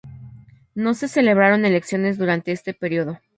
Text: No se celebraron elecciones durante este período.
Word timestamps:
No 0.73 0.95
se 0.95 1.07
celebraron 1.07 1.63
elecciones 1.63 2.17
durante 2.17 2.51
este 2.51 2.73
período. 2.73 3.19